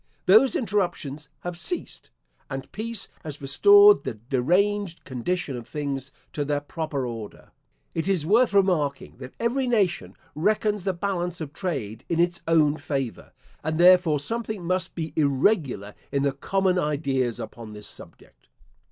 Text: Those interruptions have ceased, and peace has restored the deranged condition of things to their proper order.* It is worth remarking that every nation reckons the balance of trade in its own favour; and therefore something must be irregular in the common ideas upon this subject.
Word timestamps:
Those 0.25 0.55
interruptions 0.55 1.29
have 1.41 1.59
ceased, 1.59 2.09
and 2.49 2.71
peace 2.71 3.07
has 3.23 3.39
restored 3.39 4.03
the 4.03 4.15
deranged 4.15 5.03
condition 5.03 5.55
of 5.55 5.67
things 5.67 6.11
to 6.33 6.43
their 6.43 6.59
proper 6.59 7.05
order.* 7.05 7.51
It 7.93 8.07
is 8.07 8.25
worth 8.25 8.51
remarking 8.51 9.17
that 9.17 9.35
every 9.39 9.67
nation 9.67 10.15
reckons 10.33 10.85
the 10.85 10.93
balance 10.95 11.39
of 11.39 11.53
trade 11.53 12.03
in 12.09 12.19
its 12.19 12.41
own 12.47 12.77
favour; 12.77 13.31
and 13.63 13.79
therefore 13.79 14.19
something 14.19 14.65
must 14.65 14.95
be 14.95 15.13
irregular 15.15 15.93
in 16.11 16.23
the 16.23 16.31
common 16.31 16.79
ideas 16.79 17.39
upon 17.39 17.73
this 17.73 17.87
subject. 17.87 18.47